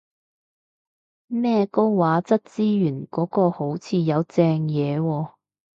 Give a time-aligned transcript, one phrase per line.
[1.27, 5.31] 咩高畫質資源嗰個好似有正嘢喎